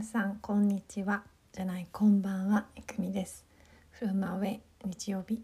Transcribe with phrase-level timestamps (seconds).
[0.00, 1.24] 皆さんこんにちは。
[1.52, 2.64] じゃないこんばんは。
[2.74, 3.44] いくみです。
[3.90, 5.42] フルマウェイ日曜日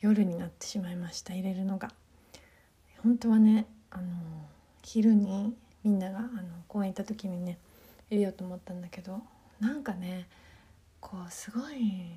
[0.00, 1.34] 夜になってしまいました。
[1.34, 1.88] 入れるのが。
[3.04, 4.04] 本当はねあの
[4.82, 5.54] 昼に
[5.84, 6.28] みんながあの
[6.66, 7.58] 公園行った時にね
[8.10, 9.22] 入れようと思ったんだけど
[9.60, 10.26] なんかね
[10.98, 12.10] こうすごい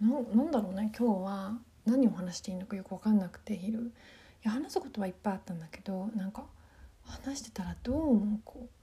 [0.00, 3.80] ななんだろうね今日は何を話していいのかよく分かんなくて昼。
[3.80, 3.82] い
[4.44, 6.44] や話すことはいっぱいあったんだけどなんか
[7.02, 8.75] 話してたらどうもこう。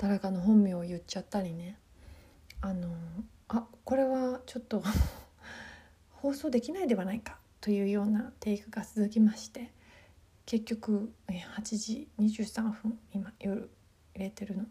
[0.00, 1.76] 誰かの本名を言っちゃったりね。
[2.62, 2.88] あの
[3.48, 4.82] あこれはちょっと
[6.12, 9.70] 放送できないではないかというようなテイクが続きまして
[10.46, 13.54] 結局8時23分今夜
[14.14, 14.64] 入れてるの。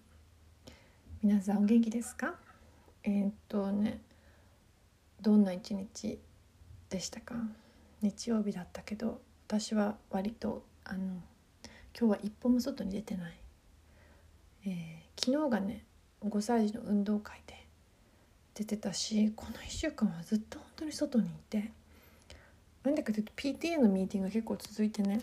[1.21, 2.39] 皆さんお元気ですか？
[3.03, 4.01] えー、っとね
[5.21, 6.19] どんな一日
[6.89, 7.35] でしたか？
[8.01, 11.21] 日曜日だったけど私は割とあの
[11.95, 13.39] 今日は一歩も外に出てない、
[14.65, 15.85] えー、昨日がね
[16.23, 17.55] 5歳児の運動会で
[18.55, 21.71] 出てたしこの1週間はずっと本当に外にいて
[22.83, 25.21] なんだかというと PTA のミーティングが結構続いてね。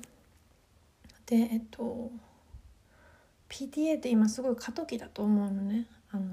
[1.24, 2.10] でえっと
[3.48, 5.86] PTA って今すごい過渡期だと思うのね。
[6.10, 6.24] あの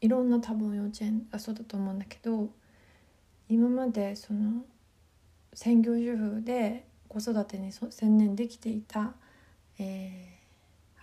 [0.00, 2.50] いろんな多分幼稚園がそうだと思うんだけど
[3.48, 4.64] 今までその
[5.54, 9.14] 専業主婦で子育てに専念できていた、
[9.78, 10.33] えー、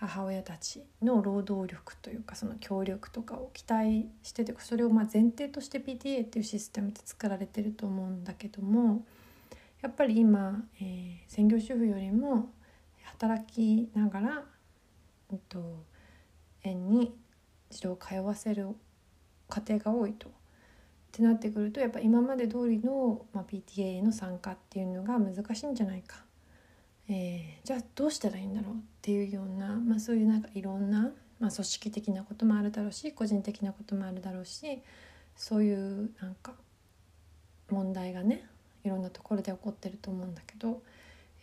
[0.02, 9.04] 母親たちの労働力というかその協力とかを期待しててそれをまあ前提として PTA っていうシステムって作られてると思うんだけども
[9.80, 12.50] やっぱり今、えー、専業主婦よりも
[13.04, 14.42] 働きながら、
[15.30, 15.84] えっと、
[16.64, 17.14] 園に
[17.70, 18.68] 児童を通わせる
[19.48, 20.28] 家庭が多いと。
[20.28, 20.32] っ
[21.14, 26.24] てなってくるとやっぱ今まで通りの、まあ、PTA への参加っていうのが難しいんじゃないか、
[27.14, 31.10] えー、じゃあどうしたらいいんだろうっていうような、まあ、そういうなんかいろんな、
[31.40, 34.80] まあ、組織的なこともあるだろうし個人的なこともあるだろうし
[35.36, 36.54] そういうなんか
[37.70, 38.46] 問題がね
[38.84, 40.82] いろんなところで起こってると思うんだけど、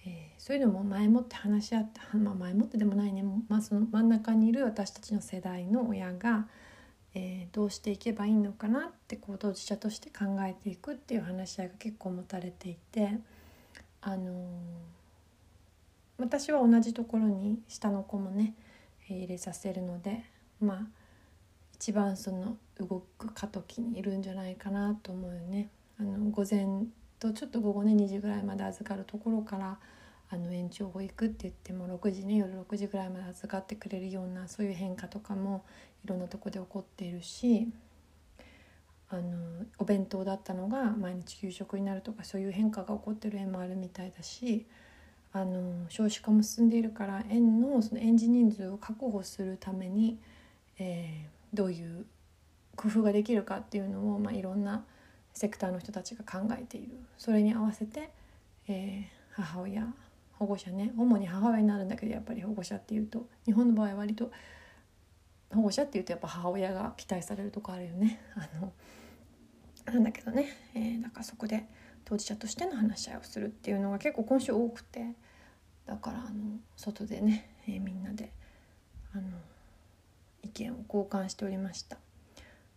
[0.06, 6.48] えー、そういうのも前もって話し合って、まあ、前もってでもないね、まあ、その真ん中にいる私たちの世代の親が
[7.16, 13.18] えー、どうしていけばいいのかなってこう当事者として考えていくっていう話し合いが結構持たれていて、
[14.02, 14.34] あのー、
[16.20, 18.54] 私は同じところに下の子もね、
[19.08, 20.24] 入れさせるので
[20.62, 20.88] まあ
[21.76, 25.70] 一番その動く過渡期にいるんじゃないかなと思うよね。
[26.00, 26.66] あの午前
[27.20, 29.80] とちょっと午後ね2時ぐらいまで預かるところから
[30.30, 35.66] あの延長保育って言っても6時ね夜6時ぐらいまで預かってくれるようなそういう変化とかも
[36.06, 37.68] いろんなとこで起こっているし
[39.10, 44.68] あのお弁当だったのが毎日給食になるとかそういう変化が起こってる園もあるみたいだし
[45.32, 50.18] あの少子化も進んでいるから園のその園児人数を確保するために、
[50.80, 52.06] えー、どういう
[52.76, 54.84] 工夫ができるかっていうのを、まあ、いろんな
[55.34, 58.10] セクターの人たちが考えているそれに合わせて、
[58.68, 59.94] えー、母親
[60.34, 64.32] 保護者ね主に母親になるんだけどやっぱり保護者っていうと日本の場合割と
[65.54, 68.22] 保護者っていうとやっぱ母親が期待されるとこあるよね。
[68.36, 68.72] あの
[69.86, 71.66] なんだけどね、えー、だからそこで
[72.10, 75.14] 当事者としての話し合いをするっていうのが結構今週多くて
[75.86, 78.32] だからあの外でね、 えー、みんなで
[79.14, 79.24] あの
[80.42, 81.98] 意見を交換しておりました。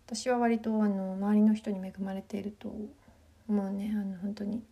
[0.06, 2.74] 私は割とあの周りの人に恵まれていると
[3.48, 3.90] 思うね。
[3.94, 4.62] あの本当に、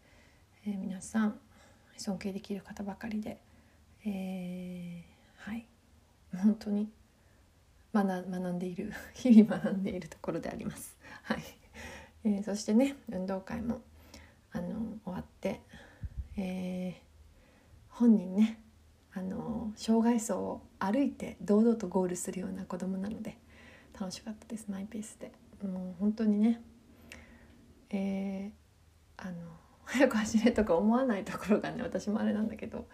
[0.67, 1.41] えー、皆さん
[1.97, 3.41] 尊敬できる方ばかりで、
[4.05, 5.67] えー、はい。
[6.37, 6.91] 本当に
[7.95, 10.99] 学学んでいる 日々学んでいるところであります。
[11.23, 11.43] はい、
[12.25, 13.81] えー、そしてね運動会も
[14.53, 15.61] あの終わって、
[16.37, 18.61] えー、本人ね
[19.13, 23.37] あの障害走を歩いて堂々とゴールするような子供なので
[23.99, 25.33] 楽しかったですマイペースで。
[25.63, 26.63] もう本当にね、
[27.91, 29.35] えー、あの
[29.85, 32.87] 早く走れとか思わないところがね私もあれなんだけど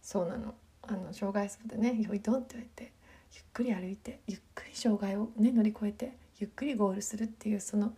[0.00, 0.54] そうなの。
[0.84, 2.92] あの障害走でね「よいどん」って言われて
[3.32, 7.94] ゆっくり歩いてゆっくり障害を、ね、乗り越えてゆっくりゴールするっていうその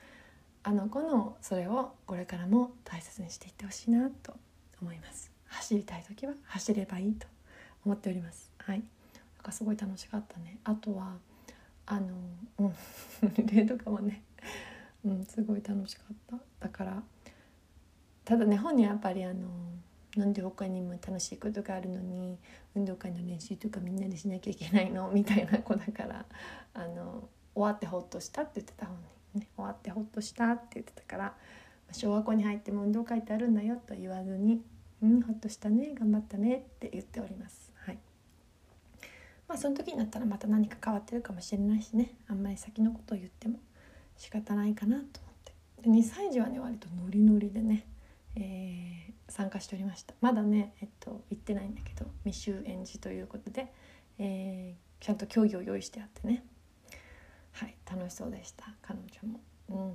[0.67, 4.35] あの子のそれをこれからも大切にしていってほしいなと
[4.81, 5.31] 思います。
[5.47, 7.27] 走りたい時は走ればいいと
[7.85, 8.51] 思っております。
[8.59, 8.79] はい。
[8.79, 10.59] なんかすごい楽しかったね。
[10.65, 11.17] あとは
[11.87, 12.09] あの
[12.59, 12.75] うん。
[13.45, 14.23] リ レーとかもね。
[15.05, 16.39] うんすごい楽しかった。
[16.61, 17.03] だから
[18.25, 19.47] ただね本人はやっぱりあの
[20.17, 22.39] なんで他にも楽しいことがあるのに
[22.75, 25.11] 運動会の練習とかみんなでしなきゃいけないの？
[25.11, 26.25] みたいな子だから
[26.73, 29.14] あの終わってほっとしたって言ってた本人。
[29.35, 31.35] ね終わってほっとしたって言ってたから
[31.93, 34.63] 小学校に入っても運動会ってあるんだよと言わずに
[35.03, 37.73] 「うんほっとしたね頑張ったね」って言っております。
[37.77, 37.99] はい。
[39.47, 43.59] まあその時になったらまた何か変わってるかもしれないしねあんまり先のことを言っても
[44.17, 45.53] 仕方ないかなと思って。
[45.83, 47.87] で2歳児はね割とノリノリでね、
[48.37, 50.15] えー、参加しておりました。
[50.21, 53.73] まだねえっと行ってないんだけど未就園児ということで、
[54.19, 56.45] えー、ちゃんと競技を用意してあってね。
[57.55, 59.41] はい楽しそうでした彼女も。
[59.71, 59.95] うん。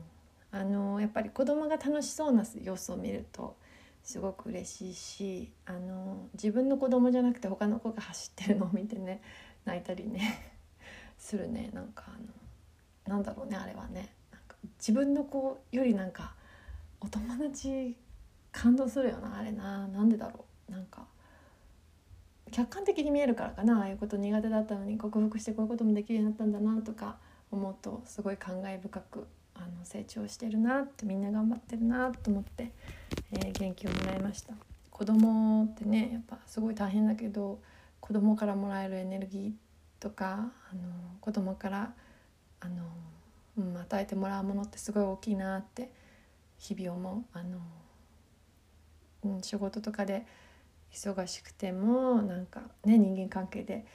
[0.51, 3.56] あのやっぱり子供が楽しそうな様子を見ると
[4.01, 9.21] すごく嬉しいしあの自分の子供じゃなくて他の子が走ってるのを見てね
[9.65, 10.53] 泣いたりね
[11.19, 11.69] するね。
[11.73, 14.15] なんかあのなんだろうねあれはね。
[14.31, 16.33] なんか自分の子よりなんか
[17.01, 17.97] お友達
[18.53, 19.85] 感動するよなあれな。
[19.89, 20.71] なんでだろう。
[20.71, 21.06] なんか
[22.51, 23.79] 客観的に見えるからかな。
[23.79, 27.17] ああいうこと苦手だったのに克服してこういうこともできるようになったんだなとか。
[27.51, 32.72] 思うとすごい感慨深くあの成長してるなってみんな頑張ってるなと思って、
[33.31, 34.54] えー、元気をもらいました。
[34.92, 37.60] 子供ってねやっぱすごい大変だけど
[38.00, 39.51] 子供からもらえるエネルギー
[40.01, 40.81] とかあの
[41.22, 41.94] 子供から
[42.60, 42.84] あの、
[43.57, 45.92] うん、与えてもらうものってすごい大きいなって
[46.57, 47.24] 日々思う。
[47.38, 47.60] あの、
[49.24, 50.25] うん、仕事とかで
[50.92, 53.86] 忙しくてもなんかね人間関係で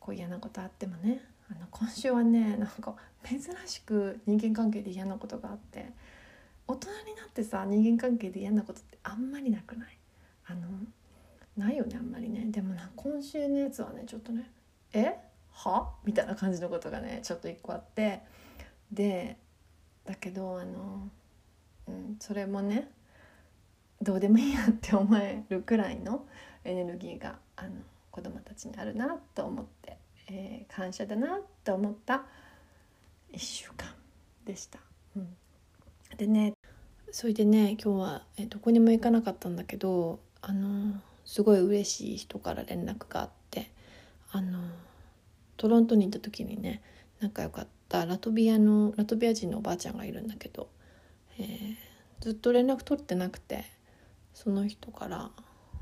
[0.00, 5.92] こう嫌なことあってもねあの今週はねなんか珍しく人間関係で嫌なことがあって
[6.66, 9.98] 大人になってさ人間関係で嫌なことってあんまりなくない？
[10.46, 10.68] あの
[11.56, 12.44] ないよねあんまりね。
[12.50, 14.50] でもな今週のやつはねちょっとね
[14.92, 15.16] 「え？
[15.52, 18.20] は?」みたいな感じのことがねちょっと一個あって。
[18.90, 19.36] で
[20.06, 21.10] だけどあの、
[21.88, 22.90] うん、それもね
[24.00, 26.24] どうでもいいやって思えるくらいの
[26.64, 27.72] エネルギーがあの
[28.10, 29.97] 子供たちにあるなと思って。
[30.30, 32.24] えー、感謝だなと思った
[33.32, 33.88] 1週間
[34.44, 34.78] でした。
[35.16, 35.36] うん、
[36.16, 36.54] でね
[37.10, 43.70] それでね今日は、えー、どこにも行かなかったんだけどあのすごい嬉しい人から連絡があって
[44.30, 44.58] あの
[45.56, 46.82] トロントに行った時にね
[47.20, 50.68] 仲良かったラトビアのラトビア人のおばあちゃんがいるんだけど、
[51.38, 51.76] えー、
[52.20, 53.64] ずっと連絡取ってなくて
[54.34, 55.30] その人から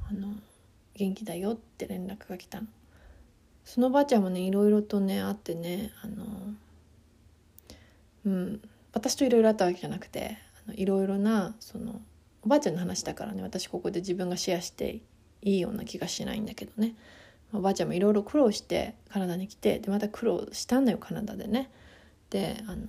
[0.08, 0.34] あの
[0.94, 2.68] 「元気だよ」って連絡が来たの。
[3.66, 6.24] そのばあちゃんもねいろいろとねあってねあの
[8.24, 8.60] うん
[8.92, 10.38] 私といろいろあったわけじゃなくて
[10.74, 12.00] いろいろなその
[12.42, 15.00] おばあちゃんの話だからね私ここで自分がシェアして
[15.42, 16.94] いいような気がしないんだけどね
[17.52, 21.70] おばあちゃんもいろいろ苦労してカナダに来てでまた苦労したんだよカナダでね。
[22.30, 22.86] であの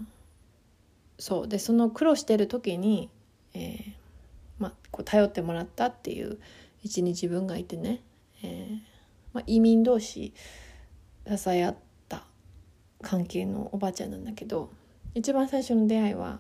[1.20, 3.10] そうでその苦労してる時に、
[3.54, 3.94] えー
[4.60, 6.38] まあ、こう頼ってもらったっていう
[6.84, 8.02] 位置に自分がいてね、
[8.44, 8.80] えー
[9.34, 10.34] まあ、移民同士
[11.28, 11.76] 支え合っ
[12.08, 12.24] た
[13.02, 14.72] 関係のおばあちゃんなんだけど
[15.14, 16.40] 一番最初の出会いは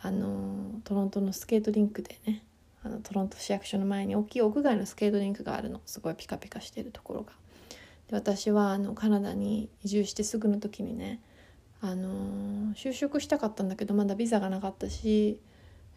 [0.00, 2.44] あのトロントのスケートリンクでね
[2.82, 7.32] あのトロント市役所の前に大きい屋外のスケートリンクがあるのすごいピカピカしてるところが。
[8.08, 11.20] で私はあのカナダに移住してすぐの時にね
[11.80, 15.40] あの就職したかったんだけどまだビザがなかったし、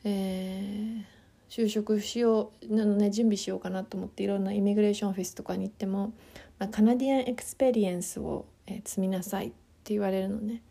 [0.06, 1.04] えー、
[1.50, 6.14] 就職しようなのね準備しようかなと思っていろんな immigration office とかに行っても
[6.60, 9.50] まあ、 Canadian experience を、え、積みなさいっ
[9.84, 10.64] て言われるのね。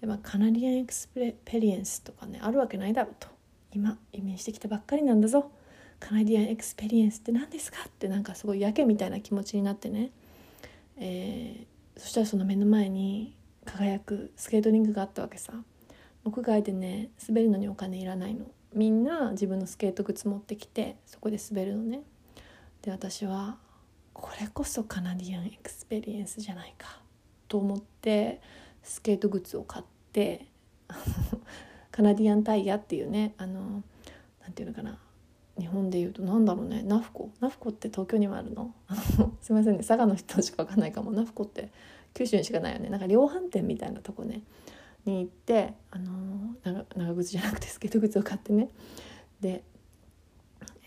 [0.00, 3.28] で、まあ、 Canadian experience とかねあるわけないだろうと。
[3.72, 5.52] 今移民してきたばっかりなんだぞ
[6.00, 10.10] Canadian experience って何ですかってなんかすごいやけみたいな気持ちになってね、
[10.98, 15.52] えー、そしたらその目の前に輝くスケートリングがあったわけさ。
[16.24, 18.46] 屋外でね滑るのにお金いらないの。
[18.74, 22.02] みんな自分のスケート靴持ってきてそこで滑るのね。
[22.82, 23.58] で私は
[24.12, 27.00] これこそ Canadian Experience じゃないか
[27.48, 28.40] と思って
[28.82, 30.46] スケート靴を買って
[31.90, 33.82] Canadian Tire っていうねあの
[34.42, 34.98] なんていうのかな
[35.58, 37.30] 日本でいうとなんだろうねナフコ。
[37.40, 38.72] ナフコって東京にもあるの？
[39.42, 41.10] すいませんね佐賀の人しか分かんないかも。
[41.12, 41.70] ナフコって
[42.14, 42.88] 九州にしかないよね。
[42.88, 44.42] なんか量販店みたいなとこね。
[45.04, 48.68] に行ってあの長長靴じゃなくてスケート靴を買ってね。
[49.40, 49.64] で、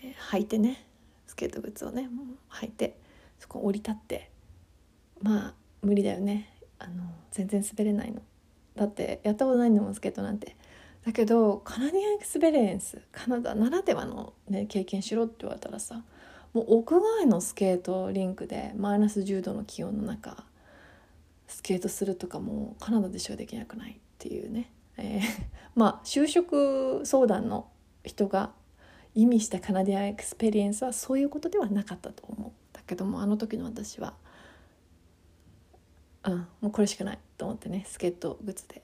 [0.02, 0.86] えー、履いてね。
[1.26, 2.08] スケート靴をね
[2.50, 2.96] 履いて
[3.38, 4.30] そこ降り立って。
[5.20, 6.52] まあ無理だよね。
[6.78, 8.22] あの全然滑れないの。
[8.76, 10.56] だってやったことないんだもんスケートなんて。
[11.04, 16.02] だけどカナディアンスペリエンスカナダならではの、ね、経験しろって言われたらさ
[16.54, 20.44] もう屋外のスケートリンクでマイナス10度の気温の中
[21.46, 24.00] スケートするとかもカナダでしかできなくない？
[24.14, 25.22] っていうね、えー、
[25.74, 27.68] まあ就職相談の
[28.04, 28.52] 人が
[29.14, 32.52] 意味した Canadian Experience はそういうことではなかったと思う。
[32.72, 32.82] だ。
[32.86, 34.14] けどもあの時の私は
[36.24, 38.82] うんもうこれしかないと思ってねスケート靴で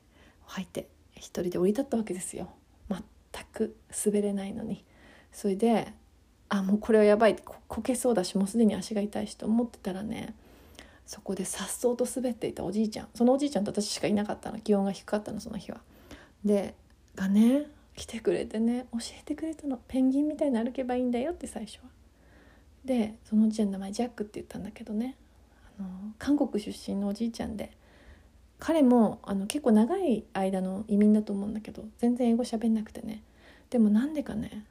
[0.48, 2.50] 履いて一人で降り立ったわけですよ。
[2.88, 3.02] 全
[3.52, 4.84] く滑れないのに。
[5.32, 5.92] それで
[6.48, 7.36] あもうこれはやばい。
[7.36, 10.34] こけそうだしもうすでに足が痛いしと思ってたらね
[11.10, 15.80] そこでさっそうと滑っていたおじいちゃんそのおじいちゃんと私しかいなかったの気温が低かったのその日は。
[16.44, 16.76] で
[17.16, 21.90] がね来てくれてね教えてくれたのペンギンみたいに歩けばいいんだよって最初は。
[22.84, 25.16] でそのおじいちゃんの名前ジャックって言ったんだけどね
[25.80, 27.72] あの韓国出身のおじいちゃんで
[28.60, 33.24] 彼もあの結構長い間の移民だと思うんだけど全然英語喋んなくてね
[33.68, 34.64] でもなんでかね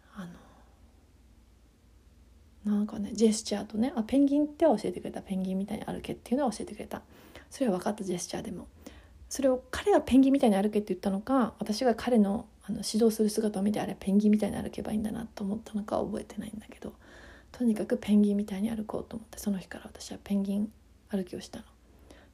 [2.66, 7.02] なんかねジェスチャーとねあペンギンって教えてくれたペンギンみたいに歩けっていうのは教えてくれた。
[7.50, 8.68] それは分かったジェスチャーでも。
[9.30, 16.94] それを彼がペンギンみたいに歩けって言ったのか私が彼のあの指導する姿を見てあれペンギンみたいに歩けばいいんだなと思ったのかは覚えてないんだけど
[17.52, 20.72] とにかくペンギンみたいに歩こうと思ってその日から私はペンギン
[21.10, 21.66] 歩きをしたの。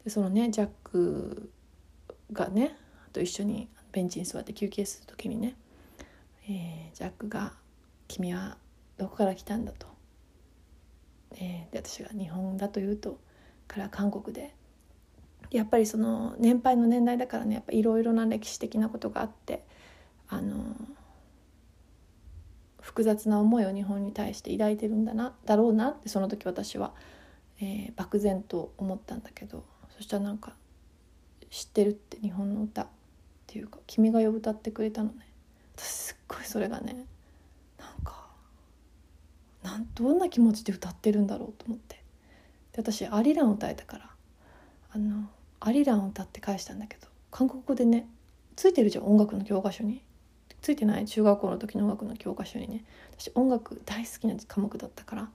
[0.04, 1.52] でそのねジャック
[2.32, 2.78] がね
[3.14, 5.56] と一緒にベンチに座って休憩する時にね、
[6.50, 7.54] えー、ジャックが
[8.08, 8.58] 「君は
[8.98, 9.88] どこから来たんだと」
[11.32, 13.20] えー、で私が日本だと言うと
[13.68, 14.54] 彼は韓国で
[15.52, 19.64] やっぱりその年配の年代だからねやっぱいろいろな歴史的なことがあって
[20.28, 20.76] あの
[22.82, 26.94] 複雑な思いを日本に対して抱いてるんだなだろうなってその時私は、
[27.60, 29.66] えー、漠然と思ったんだけど
[29.96, 30.54] そしたらなんか
[31.50, 32.88] 「知ってる?」って日本の歌っ
[33.48, 35.28] ていうか「君が代」歌ってくれたのね
[35.76, 37.06] 私すっごいそれがね
[39.96, 41.96] どんな気持ちで歌ってるんだろうと思って。
[41.96, 42.02] で
[42.82, 44.10] 私アリランを歌えたから
[44.92, 45.30] あの
[45.60, 48.08] アリランを歌って返したんだけど韓国語でね
[48.56, 50.02] ついてるじゃん音楽の教科書に。
[50.62, 51.06] ついてない？
[51.06, 52.84] 中学校の時の音楽の教科書にね。
[53.20, 55.30] 私音楽大好きな科目だったから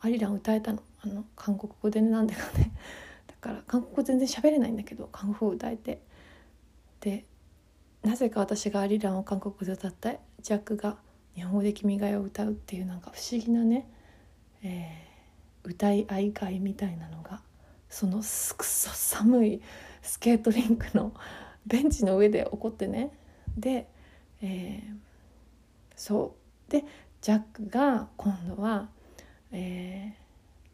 [0.00, 0.82] アリラン歌えたの。
[1.02, 2.72] あの韓国語でねなんでかね。
[3.28, 6.00] だから韓国語全然喋れないんだけど韓国語歌えて。
[7.00, 7.26] で
[8.02, 10.12] なぜか私がアリランを韓国語で歌った？
[10.12, 10.96] ジャックが
[11.40, 13.86] 日本語で「君が代」を歌うっていうなんか不思議なね、
[14.62, 17.40] えー、歌い合い会みたいなのが
[17.88, 19.62] そのすくそ寒い
[20.02, 21.14] スケートリンクの
[21.66, 23.10] ベンチの上で起こってね。
[23.56, 23.88] で、
[24.42, 24.96] えー、
[25.96, 26.36] そ
[26.68, 26.70] う。
[26.70, 26.84] で
[27.22, 28.90] ジャックが今度は、
[29.50, 30.12] えー、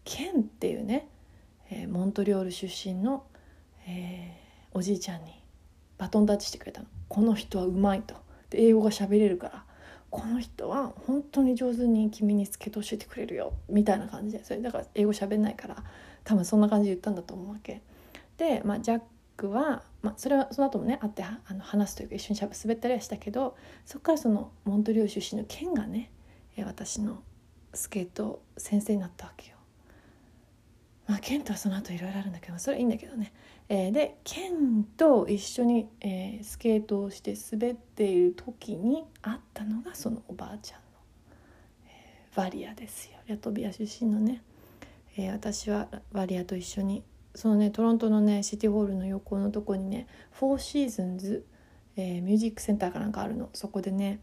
[0.05, 1.09] ケンっていうね、
[1.71, 3.25] えー、モントリオール出身の、
[3.87, 5.41] えー、おじいちゃんに
[5.97, 6.89] バトンタッチしてくれたの。
[7.09, 8.17] この人はうまいと。
[8.51, 9.66] で英語が喋れるから。
[10.17, 15.85] この人は本当に上手に君にスケート教えてくれるよみたいな感じでそれだから英語喋んないから
[16.25, 17.83] 多分そんな感じで言ったんだと思うわけ
[18.39, 19.01] で、まあ、ジャッ
[19.37, 26.11] クは、まあ、それはその後もね会ってあの話すというか一緒にしゃべ滑ったりはしたけどそこからそのモントリオ出身のケンがね
[26.65, 27.23] 私の
[27.75, 29.56] スケート先生になったわけよ。
[31.07, 33.33] まあ、ケンとはその後いろいろあるんだけどそれはいいんだけどね、
[33.69, 40.85] えー、でケンと一緒に、えー、スケートをして滑っている時に会ったのがそのおばあちゃんの、
[41.87, 43.19] えー、バリアですよ。
[43.29, 44.43] ラトビア出身のね、
[45.17, 47.05] えー、私はバリアと一緒に
[47.37, 51.47] そのねトロントのね City Hall の横のとこにね Four Seasons、
[51.97, 53.49] えー、 Music Centre かなんかあるの。
[53.53, 54.19] そこでね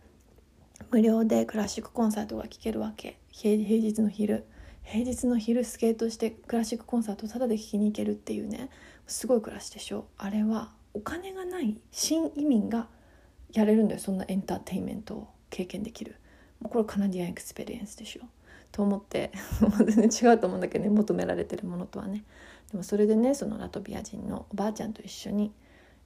[0.92, 3.20] 無料でクラシックコンサートが聴けるわけ。
[3.32, 4.46] 平日の昼。
[4.84, 8.70] 平日の昼スケートしてクラシックコンサートをタダで聴きに行けるっていうね
[9.08, 10.06] すごい暮らしでしょ。
[10.18, 12.88] あれはお金がない新移民が
[13.52, 16.16] やれるんだよそんなエンターテインメントを経験できる。
[16.64, 18.22] これ Canadian Experience でしょ。
[18.72, 19.32] と思って
[19.86, 22.24] 全然違うと思うんだけどね求められてるものとはね。
[22.72, 25.52] でもそれでねそのラトビア人のおばあちゃんと一緒に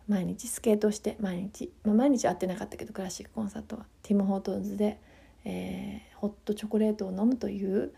[0.08, 3.86] 毎日スケートして毎日、まあ、毎日会ってなかったけどクラシックコンサートは。
[4.04, 5.00] ティム・ホートンズで、
[5.46, 7.94] えー、ホットチョコレートを飲むという、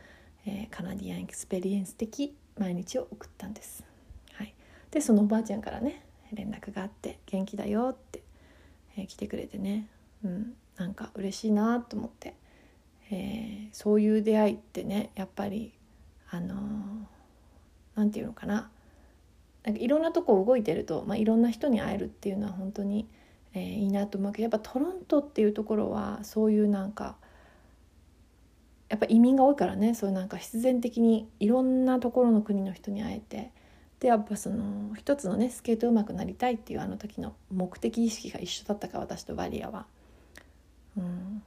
[0.46, 3.84] えー、 Canadian Experience 的毎日を送ったんです。
[4.34, 4.54] はい、
[4.92, 6.04] でそのおばあちゃんからね
[6.34, 8.24] 連絡があって「元気だよ」って、
[8.98, 9.88] えー、来てくれてね、
[10.24, 12.36] うん、なんか嬉しいなと思って、
[13.12, 15.74] えー、そういう出会いってねやっぱり
[16.30, 16.56] あの
[17.96, 18.70] 何て言うのかな。
[19.64, 23.08] なんかいろんなとこ動いてると、まあ、いろんな人に会えるっていうのは本当に、
[23.54, 27.18] えー、いいなと思うけどやっぱトロントっていうところはそういうなんか
[28.90, 29.94] やっぱ移民が多いからね。
[29.94, 33.52] そういうなんか必然的にいろんなところの国の人に会えて。
[34.00, 39.86] でやっぱその一つのねスケート上手くなりたいっていうあの時の目的意識が一緒だったか私とバリアは。
[40.98, 41.44] うん、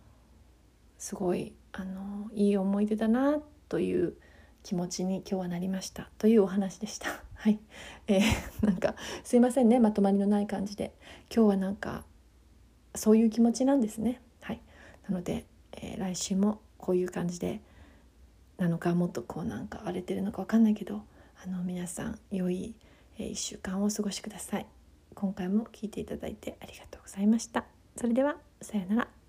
[0.99, 4.15] すごいあのいい思い出だなという
[4.63, 6.11] 気持ちに今日はなりました。
[6.19, 7.09] というお話でした。
[7.35, 7.59] はい、
[8.07, 8.95] えー、なんか
[9.25, 9.81] すいませんね。
[9.81, 10.93] まとまりのない感じで。
[11.35, 12.05] 今日はなんか
[12.95, 14.21] そういう気持ちなんですね。
[14.41, 14.61] はい、
[15.09, 17.61] なので、えー、来週もこういう感じで
[18.59, 21.03] なのかもっとこうなんか荒れてるのか分かんないけど
[21.43, 22.75] あの皆さん良い、
[23.19, 24.67] え1週間をお過ごしください。
[25.15, 27.65] 今回も聞いていただいてありがとうございました。
[27.97, 29.22] それではさようなら。